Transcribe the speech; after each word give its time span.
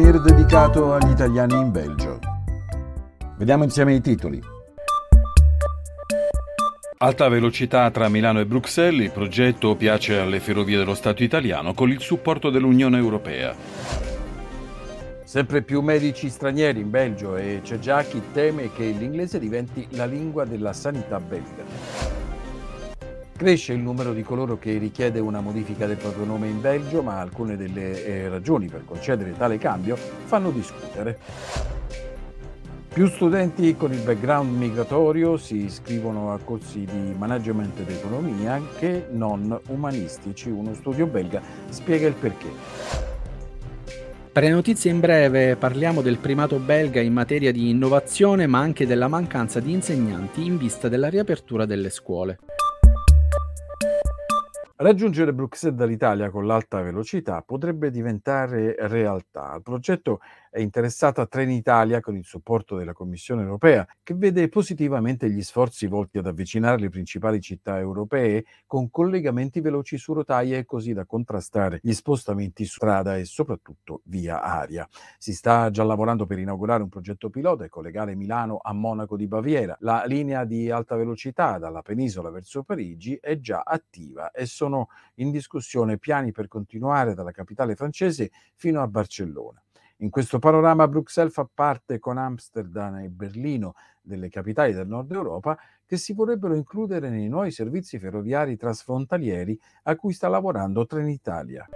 souvenir 0.00 0.20
dedicato 0.20 0.94
agli 0.94 1.10
italiani 1.10 1.54
in 1.54 1.70
Belgio. 1.70 2.18
Vediamo 3.36 3.64
insieme 3.64 3.94
i 3.94 4.00
titoli. 4.00 4.40
Alta 6.98 7.28
velocità 7.28 7.90
tra 7.90 8.08
Milano 8.08 8.40
e 8.40 8.46
Bruxelles, 8.46 9.04
il 9.04 9.10
progetto 9.10 9.74
piace 9.74 10.18
alle 10.18 10.40
ferrovie 10.40 10.78
dello 10.78 10.94
Stato 10.94 11.22
italiano 11.22 11.74
con 11.74 11.90
il 11.90 12.00
supporto 12.00 12.48
dell'Unione 12.48 12.96
Europea. 12.96 13.54
Sempre 15.24 15.62
più 15.62 15.82
medici 15.82 16.30
stranieri 16.30 16.80
in 16.80 16.90
Belgio 16.90 17.36
e 17.36 17.60
c'è 17.62 17.78
già 17.78 18.02
chi 18.02 18.22
teme 18.32 18.72
che 18.72 18.84
l'inglese 18.84 19.38
diventi 19.38 19.86
la 19.90 20.06
lingua 20.06 20.44
della 20.44 20.72
sanità 20.72 21.20
belga. 21.20 21.62
Cresce 23.40 23.72
il 23.72 23.78
numero 23.78 24.12
di 24.12 24.22
coloro 24.22 24.58
che 24.58 24.76
richiede 24.76 25.18
una 25.18 25.40
modifica 25.40 25.86
del 25.86 25.96
proprio 25.96 26.26
nome 26.26 26.48
in 26.48 26.60
Belgio, 26.60 27.00
ma 27.00 27.20
alcune 27.20 27.56
delle 27.56 28.04
eh, 28.04 28.28
ragioni 28.28 28.66
per 28.66 28.84
concedere 28.84 29.34
tale 29.34 29.56
cambio 29.56 29.96
fanno 29.96 30.50
discutere. 30.50 31.18
Più 32.92 33.06
studenti 33.06 33.74
con 33.76 33.94
il 33.94 34.00
background 34.00 34.54
migratorio 34.54 35.38
si 35.38 35.64
iscrivono 35.64 36.34
a 36.34 36.38
corsi 36.44 36.84
di 36.84 37.14
management 37.16 37.80
ed 37.80 37.88
economia 37.88 38.60
che 38.78 39.06
non 39.10 39.58
umanistici. 39.68 40.50
Uno 40.50 40.74
studio 40.74 41.06
belga 41.06 41.40
spiega 41.70 42.08
il 42.08 42.14
perché. 42.20 42.48
Per 44.32 44.42
le 44.42 44.50
notizie 44.50 44.90
in 44.90 45.00
breve 45.00 45.56
parliamo 45.56 46.02
del 46.02 46.18
primato 46.18 46.58
belga 46.58 47.00
in 47.00 47.14
materia 47.14 47.52
di 47.52 47.70
innovazione 47.70 48.46
ma 48.46 48.58
anche 48.58 48.86
della 48.86 49.08
mancanza 49.08 49.60
di 49.60 49.72
insegnanti 49.72 50.44
in 50.44 50.58
vista 50.58 50.90
della 50.90 51.08
riapertura 51.08 51.64
delle 51.64 51.88
scuole. 51.88 52.38
Raggiungere 54.82 55.34
Bruxelles 55.34 55.76
dall'Italia 55.76 56.30
con 56.30 56.46
l'alta 56.46 56.80
velocità 56.80 57.42
potrebbe 57.42 57.90
diventare 57.90 58.76
realtà. 58.88 59.56
Il 59.56 59.60
progetto 59.62 60.20
è 60.50 60.58
interessata 60.58 61.26
Trenitalia 61.26 62.00
con 62.00 62.16
il 62.16 62.24
supporto 62.24 62.78
della 62.78 62.94
Commissione 62.94 63.42
europea, 63.42 63.86
che 64.02 64.14
vede 64.14 64.48
positivamente 64.48 65.28
gli 65.28 65.42
sforzi 65.42 65.86
volti 65.86 66.16
ad 66.16 66.26
avvicinare 66.26 66.80
le 66.80 66.88
principali 66.88 67.42
città 67.42 67.78
europee 67.78 68.46
con 68.66 68.88
collegamenti 68.88 69.60
veloci 69.60 69.98
su 69.98 70.14
rotaie 70.14 70.64
così 70.64 70.94
da 70.94 71.04
contrastare 71.04 71.78
gli 71.82 71.92
spostamenti 71.92 72.64
su 72.64 72.76
strada 72.76 73.18
e 73.18 73.26
soprattutto 73.26 74.00
via 74.04 74.40
aria. 74.40 74.88
Si 75.18 75.34
sta 75.34 75.68
già 75.68 75.84
lavorando 75.84 76.24
per 76.24 76.38
inaugurare 76.38 76.82
un 76.82 76.88
progetto 76.88 77.28
pilota 77.28 77.64
e 77.64 77.68
collegare 77.68 78.14
Milano 78.14 78.58
a 78.62 78.72
Monaco 78.72 79.18
di 79.18 79.28
Baviera. 79.28 79.76
La 79.80 80.04
linea 80.06 80.46
di 80.46 80.70
alta 80.70 80.96
velocità 80.96 81.58
dalla 81.58 81.82
penisola 81.82 82.30
verso 82.30 82.62
Parigi 82.62 83.18
è 83.20 83.38
già 83.40 83.60
attiva 83.62 84.30
e 84.30 84.46
sono 84.46 84.69
in 85.16 85.30
discussione 85.30 85.98
piani 85.98 86.32
per 86.32 86.48
continuare 86.48 87.14
dalla 87.14 87.32
capitale 87.32 87.74
francese 87.74 88.30
fino 88.54 88.80
a 88.82 88.86
Barcellona. 88.86 89.62
In 90.02 90.10
questo 90.10 90.38
panorama 90.38 90.88
Bruxelles 90.88 91.32
fa 91.32 91.46
parte 91.52 91.98
con 91.98 92.16
Amsterdam 92.16 92.96
e 92.96 93.08
Berlino 93.10 93.74
delle 94.00 94.30
capitali 94.30 94.72
del 94.72 94.86
nord 94.86 95.12
Europa 95.12 95.58
che 95.84 95.98
si 95.98 96.14
vorrebbero 96.14 96.54
includere 96.54 97.10
nei 97.10 97.28
nuovi 97.28 97.50
servizi 97.50 97.98
ferroviari 97.98 98.56
trasfrontalieri 98.56 99.58
a 99.84 99.96
cui 99.96 100.14
sta 100.14 100.28
lavorando 100.28 100.86
Trenitalia. 100.86 101.68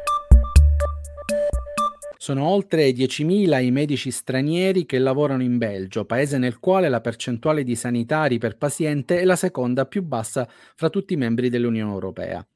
Sono 2.16 2.46
oltre 2.46 2.88
10.000 2.88 3.62
i 3.62 3.70
medici 3.70 4.10
stranieri 4.10 4.86
che 4.86 4.98
lavorano 4.98 5.42
in 5.42 5.58
Belgio, 5.58 6.06
paese 6.06 6.38
nel 6.38 6.58
quale 6.58 6.88
la 6.88 7.02
percentuale 7.02 7.62
di 7.64 7.76
sanitari 7.76 8.38
per 8.38 8.56
paziente 8.56 9.20
è 9.20 9.24
la 9.24 9.36
seconda 9.36 9.84
più 9.84 10.02
bassa 10.02 10.48
fra 10.48 10.88
tutti 10.88 11.12
i 11.12 11.18
membri 11.18 11.50
dell'Unione 11.50 11.92
Europea. 11.92 12.46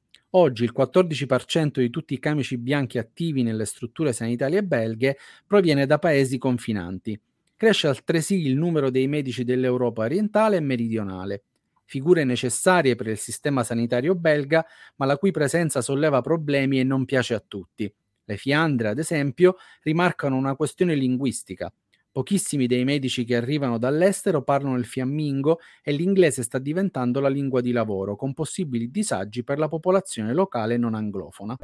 Oggi 0.40 0.62
il 0.62 0.72
14% 0.72 1.80
di 1.80 1.90
tutti 1.90 2.14
i 2.14 2.20
camici 2.20 2.58
bianchi 2.58 2.98
attivi 2.98 3.42
nelle 3.42 3.64
strutture 3.64 4.12
sanitarie 4.12 4.62
belghe 4.62 5.18
proviene 5.44 5.84
da 5.84 5.98
paesi 5.98 6.38
confinanti. 6.38 7.20
Cresce 7.56 7.88
altresì 7.88 8.46
il 8.46 8.54
numero 8.54 8.88
dei 8.88 9.08
medici 9.08 9.42
dell'Europa 9.42 10.04
orientale 10.04 10.58
e 10.58 10.60
meridionale, 10.60 11.42
figure 11.86 12.22
necessarie 12.22 12.94
per 12.94 13.08
il 13.08 13.18
sistema 13.18 13.64
sanitario 13.64 14.14
belga, 14.14 14.64
ma 14.94 15.06
la 15.06 15.16
cui 15.16 15.32
presenza 15.32 15.80
solleva 15.80 16.20
problemi 16.20 16.78
e 16.78 16.84
non 16.84 17.04
piace 17.04 17.34
a 17.34 17.42
tutti. 17.44 17.92
Le 18.24 18.36
Fiandre, 18.36 18.90
ad 18.90 19.00
esempio, 19.00 19.56
rimarcano 19.82 20.36
una 20.36 20.54
questione 20.54 20.94
linguistica. 20.94 21.72
Pochissimi 22.10 22.66
dei 22.66 22.84
medici 22.84 23.24
che 23.24 23.36
arrivano 23.36 23.78
dall'estero 23.78 24.42
parlano 24.42 24.76
il 24.76 24.86
fiammingo 24.86 25.58
e 25.82 25.92
l'inglese 25.92 26.42
sta 26.42 26.58
diventando 26.58 27.20
la 27.20 27.28
lingua 27.28 27.60
di 27.60 27.70
lavoro, 27.70 28.16
con 28.16 28.34
possibili 28.34 28.90
disagi 28.90 29.44
per 29.44 29.58
la 29.58 29.68
popolazione 29.68 30.32
locale 30.32 30.76
non 30.76 30.94
anglofona. 30.94 31.56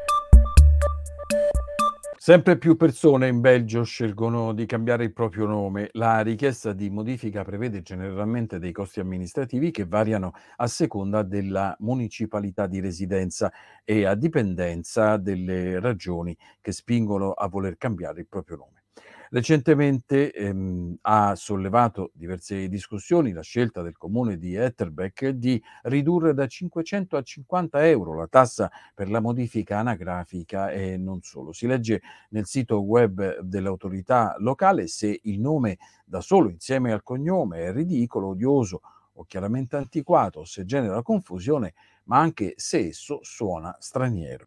Sempre 2.25 2.57
più 2.57 2.77
persone 2.77 3.29
in 3.29 3.41
Belgio 3.41 3.83
scelgono 3.83 4.55
di 4.55 4.65
cambiare 4.65 5.05
il 5.05 5.13
proprio 5.13 5.45
nome. 5.45 5.91
La 5.93 6.21
richiesta 6.23 6.73
di 6.73 6.89
modifica 6.89 7.45
prevede 7.45 7.83
generalmente 7.83 8.59
dei 8.59 8.73
costi 8.73 9.01
amministrativi 9.01 9.71
che 9.71 9.85
variano 9.85 10.33
a 10.57 10.67
seconda 10.67 11.23
della 11.23 11.77
municipalità 11.81 12.67
di 12.67 12.81
residenza 12.81 13.53
e 13.85 14.07
a 14.07 14.15
dipendenza 14.15 15.19
delle 15.19 15.79
ragioni 15.81 16.35
che 16.63 16.73
spingono 16.73 17.33
a 17.33 17.47
voler 17.47 17.77
cambiare 17.77 18.21
il 18.21 18.27
proprio 18.27 18.57
nome. 18.57 18.84
Recentemente 19.31 20.33
ehm, 20.33 20.97
ha 21.03 21.35
sollevato 21.35 22.11
diverse 22.15 22.69
discussioni 22.69 23.33
la 23.33 23.43
scelta 23.43 23.83
del 23.83 23.97
comune 23.97 24.39
di 24.39 24.55
Etterbeck 24.55 25.29
di 25.29 25.63
ridurre 25.83 26.35
da 26.35 26.47
500 26.47 27.17
a 27.17 27.23
50 27.23 27.87
euro 27.87 28.15
la 28.15 28.27
tassa 28.27 28.71
per 28.95 29.11
la 29.11 29.21
modifica 29.21 29.79
anagrafica 29.79 30.71
e 30.71 30.97
non 30.97 31.23
solo. 31.23 31.53
Si 31.53 31.67
legge 31.67 32.03
nel 32.31 32.47
sito 32.47 32.81
web 32.83 33.41
dell'autorità 33.41 34.37
locale 34.39 34.87
se 34.87 35.21
il 35.23 35.41
nome 35.41 35.79
da 36.05 36.21
solo 36.21 36.51
insieme 36.51 36.93
al 36.93 37.03
cognome 37.03 37.65
è 37.65 37.73
ridicolo, 37.73 38.29
odioso 38.29 38.81
o 39.15 39.25
chiaramente 39.25 39.77
antiquato, 39.77 40.45
se 40.45 40.65
genera 40.65 41.03
confusione, 41.03 41.75
ma 42.05 42.19
anche 42.19 42.55
se 42.57 42.89
esso 42.89 43.21
suona 43.23 43.77
straniero. 43.79 44.45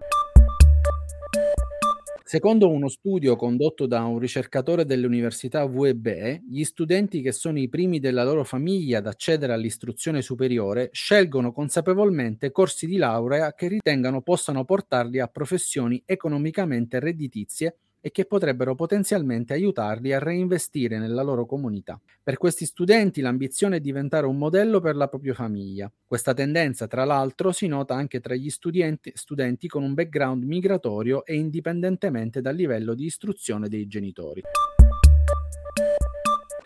Secondo 2.29 2.69
uno 2.69 2.89
studio 2.89 3.37
condotto 3.37 3.85
da 3.87 4.03
un 4.03 4.19
ricercatore 4.19 4.83
dell'Università 4.83 5.65
VEB, 5.65 6.41
gli 6.49 6.65
studenti 6.65 7.21
che 7.21 7.31
sono 7.31 7.57
i 7.57 7.69
primi 7.69 8.01
della 8.01 8.25
loro 8.25 8.43
famiglia 8.43 8.97
ad 8.97 9.07
accedere 9.07 9.53
all'istruzione 9.53 10.21
superiore 10.21 10.89
scelgono 10.91 11.53
consapevolmente 11.53 12.51
corsi 12.51 12.85
di 12.85 12.97
laurea 12.97 13.53
che 13.53 13.69
ritengano 13.69 14.21
possano 14.23 14.65
portarli 14.65 15.21
a 15.21 15.27
professioni 15.27 16.03
economicamente 16.05 16.99
redditizie 16.99 17.77
e 17.99 18.11
che 18.11 18.25
potrebbero 18.25 18.75
potenzialmente 18.75 19.53
aiutarli 19.53 20.13
a 20.13 20.19
reinvestire 20.19 20.97
nella 20.99 21.23
loro 21.23 21.45
comunità. 21.45 21.99
Per 22.23 22.37
questi 22.37 22.65
studenti 22.65 23.21
l'ambizione 23.21 23.77
è 23.77 23.79
diventare 23.79 24.25
un 24.25 24.37
modello 24.37 24.79
per 24.79 24.95
la 24.95 25.07
propria 25.07 25.33
famiglia. 25.33 25.91
Questa 26.05 26.33
tendenza, 26.33 26.87
tra 26.87 27.03
l'altro, 27.05 27.51
si 27.51 27.67
nota 27.67 27.95
anche 27.95 28.19
tra 28.19 28.35
gli 28.35 28.49
studenti, 28.49 29.11
studenti 29.15 29.67
con 29.67 29.83
un 29.83 29.93
background 29.93 30.43
migratorio 30.43 31.25
e 31.25 31.35
indipendentemente 31.35 32.41
dal 32.41 32.55
livello 32.55 32.93
di 32.93 33.05
istruzione 33.05 33.67
dei 33.67 33.87
genitori. 33.87 34.41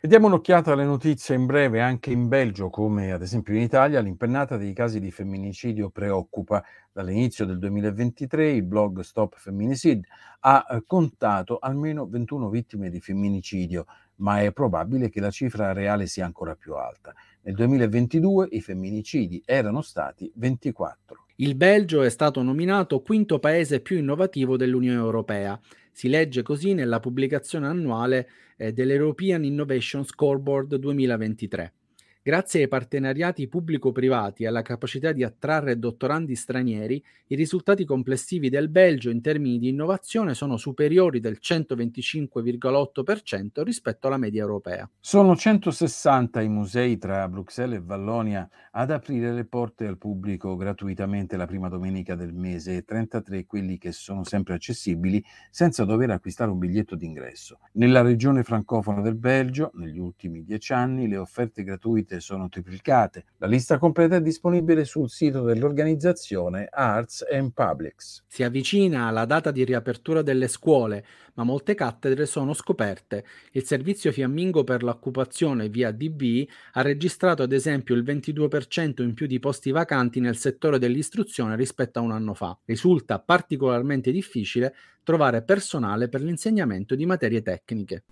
Diamo 0.03 0.25
un'occhiata 0.25 0.72
alle 0.72 0.84
notizie 0.84 1.35
in 1.35 1.45
breve, 1.45 1.79
anche 1.79 2.09
in 2.09 2.28
Belgio, 2.28 2.72
come 2.72 3.12
ad 3.12 3.22
esempio 3.22 3.53
in 3.53 3.62
Italia, 3.62 4.00
l'impennata 4.00 4.57
dei 4.57 4.73
casi 4.73 5.00
di 5.00 5.12
femminicidio 5.12 5.91
preoccupa. 5.91 6.63
Dall'inizio 6.91 7.45
del 7.45 7.59
2023 7.59 8.50
il 8.50 8.63
blog 8.63 9.01
Stop 9.01 9.35
Feminicide 9.38 10.07
ha 10.40 10.66
eh, 10.67 10.84
contato 10.88 11.59
almeno 11.59 12.07
21 12.07 12.50
vittime 12.50 12.90
di 12.90 13.00
femminicidio, 13.00 13.85
ma 14.22 14.42
è 14.42 14.52
probabile 14.52 15.09
che 15.09 15.20
la 15.20 15.30
cifra 15.30 15.74
reale 15.74 16.08
sia 16.08 16.26
ancora 16.26 16.56
più 16.56 16.73
alta. 16.73 17.14
Nel 17.41 17.56
2022 17.56 18.47
i 18.52 18.62
femminicidi 18.62 19.41
erano 19.46 19.82
stati 19.82 20.32
24. 20.35 21.26
Il 21.38 21.56
Belgio 21.56 22.02
è 22.03 22.09
stato 22.09 22.41
nominato 22.41 23.02
quinto 23.02 23.40
paese 23.40 23.82
più 23.82 23.97
innovativo 23.97 24.58
dell'Unione 24.58 25.00
Europea 25.00 25.59
si 25.91 26.08
legge 26.08 26.41
così 26.41 26.73
nella 26.73 27.00
pubblicazione 27.00 27.68
annuale 27.68 28.29
eh, 28.58 28.72
dell'European 28.72 29.44
Innovation 29.44 30.06
Scoreboard 30.06 30.76
2023. 30.76 31.74
Grazie 32.23 32.62
ai 32.62 32.68
partenariati 32.68 33.47
pubblico-privati 33.47 34.44
e 34.44 34.47
alla 34.47 34.62
capacità 34.62 35.12
di 35.12 35.23
attrarre 35.23 35.79
dottorandi 35.79 36.35
stranieri, 36.35 37.03
i 37.26 37.35
risultati 37.35 37.84
complessivi 37.84 38.50
del 38.50 38.70
Belgio 38.70 39.09
in 39.09 39.22
termini 39.22 39.58
di 39.58 39.70
innovazione 39.70 40.35
sono 40.35 40.58
superiori 40.58 41.20
del 41.20 41.40
125,8% 41.41 43.64
rispetto 43.64 44.06
alla 44.06 44.18
media 44.18 44.41
europea. 44.41 44.88
Sono 45.00 45.35
160 45.35 46.41
i 46.41 46.50
musei 46.50 47.00
tra 47.00 47.28
Bruxelles 47.28 47.79
e 47.79 47.84
Vallonia 47.84 48.47
ad 48.70 48.91
aprire 48.91 49.34
le 49.34 49.46
porte 49.46 49.88
al 49.88 49.97
pubblico 49.97 50.56
gratuitamente 50.56 51.38
la 51.38 51.47
prima 51.47 51.70
domenica 51.70 52.14
del 52.14 52.34
mese 52.34 52.76
e 52.76 52.84
33 52.84 53.47
quelli 53.47 53.79
che 53.79 53.94
sono 53.94 54.24
sempre 54.24 54.53
accessibili 54.53 55.26
senza 55.50 55.85
dover 55.85 56.12
acquistare 56.12 56.52
un 56.52 56.59
biglietto 56.59 56.96
d'ingresso. 56.96 57.58
Nella 57.74 58.02
regione 58.02 58.44
francofona 58.44 59.02
del 59.02 59.16
Belgio, 59.16 59.72
negli 59.74 59.97
ultimi 59.97 60.44
dieci 60.44 60.72
anni, 60.72 61.08
le 61.08 61.17
offerte 61.17 61.64
gratuite 61.64 62.09
gratuite 62.11 62.19
sono 62.19 62.49
triplicate. 62.49 63.25
La 63.37 63.47
lista 63.47 63.78
completa 63.78 64.17
è 64.17 64.22
disponibile 64.22 64.84
sul 64.84 65.09
sito 65.09 65.43
dell'organizzazione 65.43 66.67
Arts 66.69 67.25
and 67.31 67.53
Publics. 67.53 68.23
Si 68.28 68.43
avvicina 68.43 69.09
la 69.11 69.25
data 69.25 69.52
di 69.52 69.63
riapertura 69.63 70.22
delle 70.22 70.47
scuole, 70.47 71.05
ma 71.35 71.43
molte 71.43 71.75
cattedre 71.75 72.25
sono 72.25 72.53
scoperte. 72.53 73.23
Il 73.52 73.63
servizio 73.63 74.11
fiammingo 74.11 74.63
per 74.63 74.84
l'occupazione 74.84 75.69
via 75.69 75.91
DB 75.91 76.46
ha 76.73 76.81
registrato 76.81 77.43
ad 77.43 77.53
esempio 77.53 77.96
il 77.96 78.03
22% 78.03 79.02
in 79.02 79.14
più 79.14 79.28
di 79.28 79.40
posti 79.40 79.72
vacanti 79.72 80.19
nel 80.19 80.35
settore 80.35 80.78
dell'istruzione 80.78 81.55
rispetto 81.55 81.99
a 81.99 82.02
un 82.02 82.11
anno 82.11 82.34
fa. 82.34 82.57
Risulta 82.66 83.19
particolarmente 83.19 84.11
difficile 84.11 84.75
trovare 85.03 85.41
personale 85.41 86.09
per 86.09 86.22
l'insegnamento 86.22 86.96
di 86.96 87.05
materie 87.05 87.41
tecniche. 87.41 88.03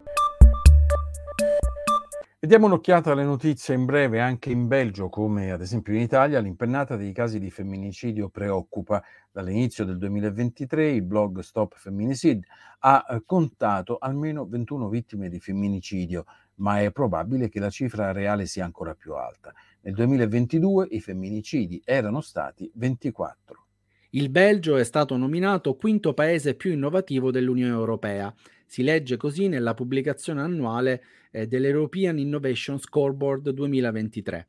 Diamo 2.42 2.68
un'occhiata 2.68 3.12
alle 3.12 3.26
notizie 3.26 3.76
in 3.76 3.84
breve. 3.84 4.22
Anche 4.22 4.50
in 4.50 4.70
Belgio, 4.70 5.10
come 5.10 5.52
ad 5.52 5.60
esempio 5.60 5.94
in 5.94 6.00
Italia, 6.00 6.40
l'impennata 6.40 6.96
dei 6.96 7.12
casi 7.12 7.38
di 7.38 7.52
femminicidio 7.52 8.30
preoccupa. 8.30 9.04
Dall'inizio 9.30 9.84
del 9.84 9.98
2023 9.98 10.90
il 10.90 11.02
blog 11.02 11.40
Stop 11.42 11.76
Feminicide 11.76 12.48
ha 12.80 13.06
eh, 13.10 13.24
contato 13.26 13.98
almeno 13.98 14.48
21 14.48 14.88
vittime 14.88 15.28
di 15.28 15.42
femminicidio, 15.42 16.24
ma 16.56 16.80
è 16.80 16.94
probabile 16.94 17.50
che 17.50 17.60
la 17.60 17.70
cifra 17.70 18.14
reale 18.14 18.46
sia 18.46 18.64
ancora 18.64 18.96
più 18.96 19.16
alta. 19.16 19.54
Nel 19.82 19.96
2022 19.96 20.88
i 20.92 21.02
femminicidi 21.02 21.82
erano 21.84 22.22
stati 22.22 22.72
24. 22.74 23.66
Il 24.12 24.30
Belgio 24.30 24.78
è 24.78 24.86
stato 24.86 25.18
nominato 25.18 25.76
quinto 25.76 26.14
paese 26.14 26.56
più 26.56 26.72
innovativo 26.72 27.32
dell'Unione 27.32 27.74
Europea. 27.74 28.34
Si 28.66 28.82
legge 28.82 29.18
così 29.18 29.50
nella 29.50 29.74
pubblicazione 29.74 30.42
annuale 30.42 31.04
eh, 31.32 31.48
dell'European 31.48 32.18
Innovation 32.18 32.80
Scoreboard 32.80 33.50
2023. 33.50 34.48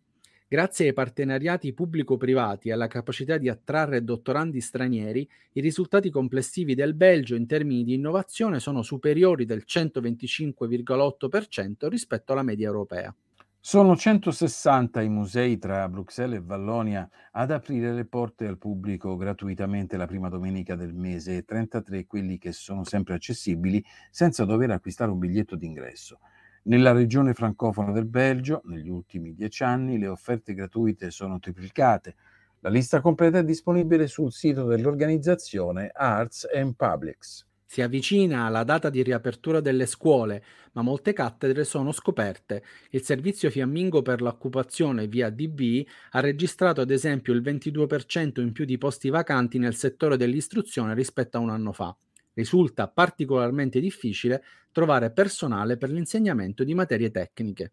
Grazie 0.53 0.89
ai 0.89 0.93
partenariati 0.93 1.73
pubblico-privati 1.73 2.71
e 2.71 2.73
alla 2.73 2.89
capacità 2.89 3.39
di 3.39 3.49
attrarre 3.49 4.03
dottorandi 4.03 4.61
stranieri, 4.61 5.21
i 5.53 5.61
risultati 5.61 6.11
complessivi 6.11 6.75
del 6.75 6.95
Belgio 6.95 7.37
in 7.37 7.47
termini 7.47 7.85
di 7.85 7.95
innovazione 7.95 8.59
sono 8.59 8.83
superiori 8.83 9.45
del 9.45 9.63
125,8% 9.65 11.87
rispetto 11.87 12.33
alla 12.33 12.43
media 12.43 12.67
europea. 12.67 13.15
Sono 13.63 13.95
160 13.95 15.03
i 15.03 15.09
musei 15.09 15.59
tra 15.59 15.89
Bruxelles 15.89 16.39
e 16.39 16.43
Vallonia 16.43 17.09
ad 17.31 17.51
aprire 17.51 17.93
le 17.93 18.07
porte 18.07 18.47
al 18.47 18.59
pubblico 18.59 19.17
gratuitamente 19.17 19.97
la 19.97 20.07
prima 20.07 20.31
domenica 20.31 20.75
del 20.75 20.95
mese 20.95 21.37
e 21.37 21.45
33 21.45 22.07
quelli 22.07 22.39
che 22.39 22.53
sono 22.53 22.85
sempre 22.85 23.15
accessibili 23.15 23.85
senza 24.11 24.47
dover 24.47 24.71
acquistare 24.71 25.13
un 25.13 25.19
biglietto 25.19 25.57
d'ingresso. 25.57 26.19
Nella 26.63 26.93
regione 26.93 27.33
francofona 27.35 27.91
del 27.91 28.07
Belgio, 28.07 28.61
negli 28.65 28.89
ultimi 28.89 29.35
dieci 29.35 29.63
anni, 29.63 29.99
le 29.99 30.09
offerte 30.09 30.55
gratuite 30.55 31.11
sono 31.11 31.39
triplicate. 31.39 32.15
La 32.61 32.69
lista 32.69 33.01
completa 33.01 33.39
è 33.39 33.45
disponibile 33.45 34.07
sul 34.07 34.33
sito 34.33 34.65
dell'organizzazione 34.67 35.91
Arts 35.93 36.47
and 36.55 36.75
Publics. 36.77 37.47
Si 37.65 37.81
avvicina 37.83 38.49
la 38.49 38.65
data 38.65 38.91
di 38.91 39.03
riapertura 39.03 39.61
delle 39.61 39.87
scuole, 39.87 40.45
ma 40.73 40.83
molte 40.83 41.13
cattedre 41.13 41.65
sono 41.65 41.93
scoperte. 41.93 42.63
Il 42.91 43.03
servizio 43.03 43.49
fiammingo 43.49 44.03
per 44.03 44.21
l'occupazione 44.21 45.07
via 45.07 45.31
DB 45.31 45.87
ha 46.11 46.21
registrato 46.21 46.81
ad 46.81 46.91
esempio 46.91 47.33
il 47.33 47.43
22% 47.43 48.41
in 48.41 48.53
più 48.53 48.65
di 48.65 48.77
posti 48.77 49.09
vacanti 49.09 49.59
nel 49.59 49.75
settore 49.77 50.17
dell'istruzione 50.17 50.95
rispetto 50.95 51.39
a 51.39 51.41
un 51.41 51.51
anno 51.51 51.73
fa. 51.73 51.97
Risulta 52.35 52.89
particolarmente 52.89 53.81
difficile 53.81 54.43
trovare 54.73 55.11
personale 55.11 55.77
per 55.77 55.91
l'insegnamento 55.91 56.65
di 56.65 56.75
materie 56.75 57.11
tecniche. 57.11 57.73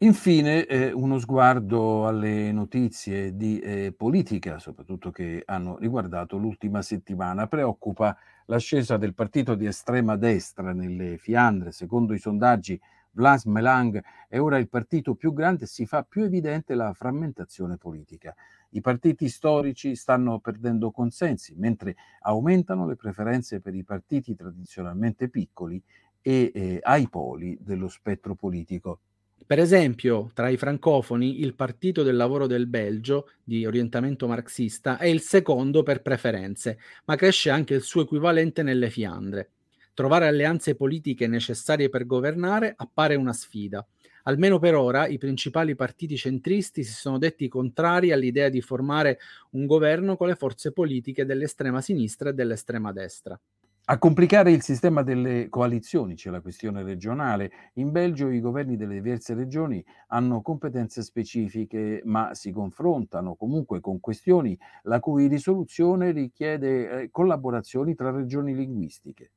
Infine, 0.00 0.66
eh, 0.66 0.92
uno 0.92 1.18
sguardo 1.18 2.06
alle 2.06 2.52
notizie 2.52 3.34
di 3.34 3.58
eh, 3.60 3.94
politica, 3.96 4.58
soprattutto 4.58 5.10
che 5.10 5.42
hanno 5.46 5.78
riguardato 5.78 6.36
l'ultima 6.36 6.82
settimana. 6.82 7.46
Preoccupa 7.46 8.14
l'ascesa 8.44 8.98
del 8.98 9.14
partito 9.14 9.54
di 9.54 9.64
estrema 9.64 10.16
destra 10.16 10.74
nelle 10.74 11.16
Fiandre. 11.16 11.72
Secondo 11.72 12.12
i 12.12 12.18
sondaggi, 12.18 12.78
Vlas 13.16 13.44
Melang 13.46 14.02
è 14.28 14.38
ora 14.38 14.58
il 14.58 14.68
partito 14.68 15.14
più 15.14 15.32
grande 15.32 15.64
si 15.64 15.86
fa 15.86 16.02
più 16.02 16.24
evidente 16.24 16.74
la 16.74 16.92
frammentazione 16.92 17.78
politica. 17.78 18.34
I 18.70 18.82
partiti 18.82 19.28
storici 19.28 19.96
stanno 19.96 20.38
perdendo 20.38 20.90
consensi, 20.90 21.54
mentre 21.56 21.96
aumentano 22.20 22.86
le 22.86 22.94
preferenze 22.94 23.60
per 23.60 23.74
i 23.74 23.84
partiti 23.84 24.36
tradizionalmente 24.36 25.30
piccoli 25.30 25.82
e 26.20 26.52
eh, 26.54 26.78
ai 26.82 27.08
poli 27.08 27.56
dello 27.58 27.88
spettro 27.88 28.34
politico. 28.34 29.00
Per 29.46 29.58
esempio, 29.58 30.30
tra 30.34 30.48
i 30.48 30.56
francofoni, 30.56 31.40
il 31.40 31.54
Partito 31.54 32.02
del 32.02 32.16
Lavoro 32.16 32.46
del 32.46 32.66
Belgio, 32.66 33.30
di 33.44 33.64
orientamento 33.64 34.26
marxista, 34.26 34.98
è 34.98 35.06
il 35.06 35.20
secondo 35.20 35.82
per 35.82 36.02
preferenze, 36.02 36.78
ma 37.04 37.16
cresce 37.16 37.50
anche 37.50 37.74
il 37.74 37.82
suo 37.82 38.02
equivalente 38.02 38.62
nelle 38.62 38.90
Fiandre. 38.90 39.52
Trovare 39.96 40.26
alleanze 40.26 40.74
politiche 40.74 41.26
necessarie 41.26 41.88
per 41.88 42.04
governare 42.04 42.74
appare 42.76 43.14
una 43.14 43.32
sfida. 43.32 43.82
Almeno 44.24 44.58
per 44.58 44.74
ora 44.74 45.06
i 45.06 45.16
principali 45.16 45.74
partiti 45.74 46.18
centristi 46.18 46.84
si 46.84 46.92
sono 46.92 47.16
detti 47.16 47.48
contrari 47.48 48.12
all'idea 48.12 48.50
di 48.50 48.60
formare 48.60 49.18
un 49.52 49.64
governo 49.64 50.18
con 50.18 50.28
le 50.28 50.34
forze 50.34 50.70
politiche 50.70 51.24
dell'estrema 51.24 51.80
sinistra 51.80 52.28
e 52.28 52.34
dell'estrema 52.34 52.92
destra. 52.92 53.40
A 53.86 53.96
complicare 53.96 54.50
il 54.50 54.60
sistema 54.60 55.02
delle 55.02 55.48
coalizioni 55.48 56.14
c'è 56.14 56.28
la 56.28 56.42
questione 56.42 56.82
regionale. 56.82 57.50
In 57.76 57.90
Belgio 57.90 58.28
i 58.28 58.40
governi 58.40 58.76
delle 58.76 59.00
diverse 59.00 59.32
regioni 59.32 59.82
hanno 60.08 60.42
competenze 60.42 61.00
specifiche, 61.00 62.02
ma 62.04 62.34
si 62.34 62.52
confrontano 62.52 63.34
comunque 63.34 63.80
con 63.80 63.98
questioni 63.98 64.58
la 64.82 65.00
cui 65.00 65.26
risoluzione 65.26 66.10
richiede 66.10 66.90
eh, 66.90 67.10
collaborazioni 67.10 67.94
tra 67.94 68.10
regioni 68.10 68.54
linguistiche. 68.54 69.30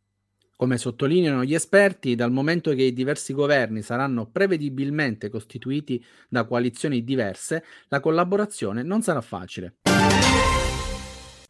Come 0.60 0.78
sottolineano 0.78 1.46
gli 1.46 1.54
esperti, 1.54 2.16
dal 2.16 2.34
momento 2.34 2.74
che 2.74 2.82
i 2.82 2.92
diversi 2.92 3.32
governi 3.32 3.82
saranno 3.82 4.26
prevedibilmente 4.30 5.30
costituiti 5.30 6.04
da 6.28 6.44
coalizioni 6.44 7.02
diverse, 7.06 7.64
la 7.88 8.02
collaborazione 8.02 8.84
non 8.84 9.02
sarà 9.02 9.22
facile. 9.22 9.78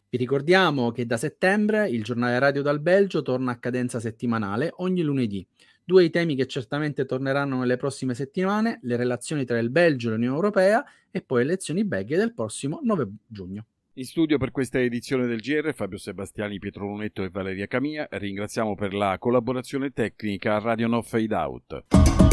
Vi 0.08 0.16
ricordiamo 0.16 0.92
che 0.92 1.06
da 1.06 1.16
settembre 1.16 1.88
il 1.88 2.04
giornale 2.04 2.38
radio 2.38 2.62
dal 2.62 2.78
Belgio 2.78 3.22
torna 3.22 3.50
a 3.50 3.58
cadenza 3.58 3.98
settimanale 3.98 4.70
ogni 4.76 5.02
lunedì. 5.02 5.44
Due 5.82 6.04
i 6.04 6.10
temi 6.10 6.36
che 6.36 6.46
certamente 6.46 7.04
torneranno 7.04 7.58
nelle 7.58 7.76
prossime 7.76 8.14
settimane, 8.14 8.78
le 8.84 8.94
relazioni 8.94 9.44
tra 9.44 9.58
il 9.58 9.70
Belgio 9.70 10.06
e 10.06 10.12
l'Unione 10.12 10.36
Europea 10.36 10.84
e 11.10 11.20
poi 11.20 11.38
le 11.38 11.46
elezioni 11.46 11.84
belghe 11.84 12.16
del 12.16 12.32
prossimo 12.32 12.78
9 12.80 13.08
giugno. 13.26 13.64
In 13.94 14.04
studio 14.04 14.38
per 14.38 14.52
questa 14.52 14.78
edizione 14.78 15.26
del 15.26 15.40
GR 15.40 15.74
Fabio 15.74 15.98
Sebastiani, 15.98 16.60
Pietro 16.60 16.86
Lunetto 16.86 17.24
e 17.24 17.28
Valeria 17.28 17.66
Camia. 17.66 18.06
Ringraziamo 18.08 18.76
per 18.76 18.94
la 18.94 19.18
collaborazione 19.18 19.90
tecnica 19.90 20.60
Radio 20.60 20.86
No 20.86 21.02
Fade 21.02 21.34
Out. 21.34 22.29